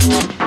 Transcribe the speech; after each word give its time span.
Thank 0.00 0.39